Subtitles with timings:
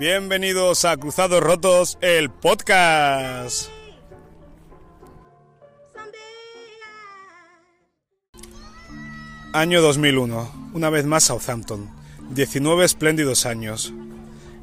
[0.00, 3.68] Bienvenidos a Cruzados Rotos, el podcast.
[9.52, 11.90] Año 2001, una vez más Southampton.
[12.30, 13.92] 19 espléndidos años.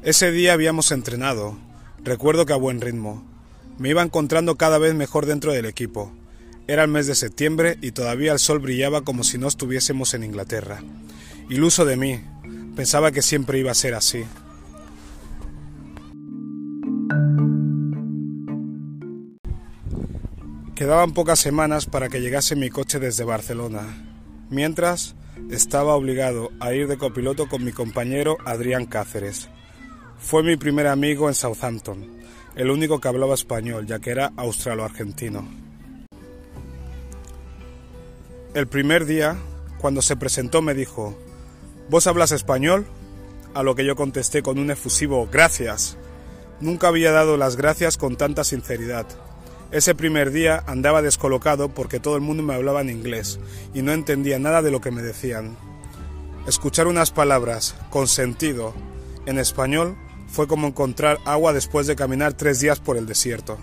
[0.02, 1.56] Ese día habíamos entrenado,
[2.02, 3.24] recuerdo que a buen ritmo.
[3.78, 6.10] Me iba encontrando cada vez mejor dentro del equipo.
[6.66, 10.24] Era el mes de septiembre y todavía el sol brillaba como si no estuviésemos en
[10.24, 10.82] Inglaterra.
[11.48, 12.20] Iluso de mí,
[12.74, 14.24] pensaba que siempre iba a ser así.
[20.78, 23.80] Quedaban pocas semanas para que llegase mi coche desde Barcelona.
[24.48, 25.16] Mientras,
[25.50, 29.48] estaba obligado a ir de copiloto con mi compañero Adrián Cáceres.
[30.20, 32.20] Fue mi primer amigo en Southampton,
[32.54, 35.48] el único que hablaba español, ya que era australo-argentino.
[38.54, 39.36] El primer día,
[39.78, 41.18] cuando se presentó, me dijo,
[41.90, 42.86] ¿Vos hablas español?
[43.52, 45.96] A lo que yo contesté con un efusivo gracias.
[46.60, 49.08] Nunca había dado las gracias con tanta sinceridad.
[49.70, 53.38] Ese primer día andaba descolocado porque todo el mundo me hablaba en inglés
[53.74, 55.58] y no entendía nada de lo que me decían.
[56.46, 58.72] Escuchar unas palabras con sentido
[59.26, 59.94] en español
[60.26, 63.58] fue como encontrar agua después de caminar tres días por el desierto.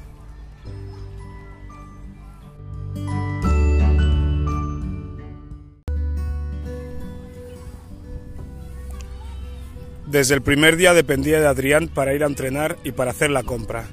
[10.05, 13.41] Desde el primer día dependía de Adrián para ir a entrenar y para hacer la
[13.41, 13.87] compra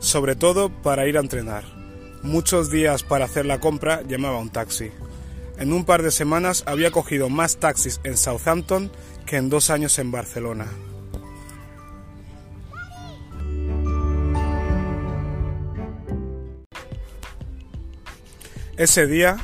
[0.00, 1.64] sobre todo para ir a entrenar.
[2.22, 4.90] Muchos días para hacer la compra llamaba un taxi.
[5.58, 8.90] En un par de semanas había cogido más taxis en Southampton
[9.26, 10.66] que en dos años en Barcelona.
[18.76, 19.36] Ese día,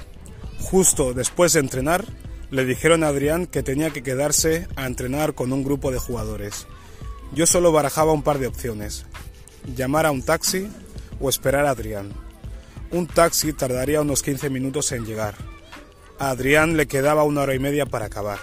[0.60, 2.04] justo después de entrenar,
[2.52, 6.68] le dijeron a Adrián que tenía que quedarse a entrenar con un grupo de jugadores.
[7.34, 9.06] Yo solo barajaba un par de opciones,
[9.66, 10.68] llamar a un taxi
[11.20, 12.12] o esperar a Adrián.
[12.90, 15.34] Un taxi tardaría unos 15 minutos en llegar.
[16.18, 18.38] A Adrián le quedaba una hora y media para acabar.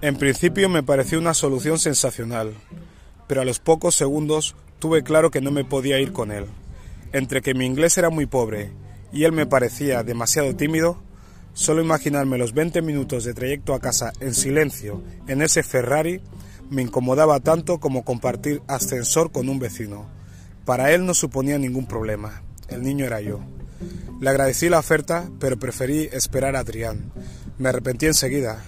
[0.00, 2.52] En principio me pareció una solución sensacional,
[3.26, 6.44] pero a los pocos segundos tuve claro que no me podía ir con él.
[7.12, 8.70] Entre que mi inglés era muy pobre
[9.12, 11.02] y él me parecía demasiado tímido,
[11.54, 16.20] Solo imaginarme los 20 minutos de trayecto a casa en silencio en ese Ferrari
[16.68, 20.06] me incomodaba tanto como compartir ascensor con un vecino.
[20.64, 22.42] Para él no suponía ningún problema.
[22.68, 23.40] El niño era yo.
[24.20, 27.12] Le agradecí la oferta, pero preferí esperar a Adrián.
[27.58, 28.64] Me arrepentí enseguida.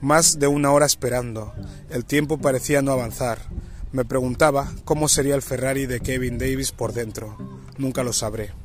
[0.00, 1.52] Más de una hora esperando.
[1.88, 3.38] El tiempo parecía no avanzar.
[3.92, 7.36] Me preguntaba cómo sería el Ferrari de Kevin Davis por dentro.
[7.78, 8.63] Nunca lo sabré.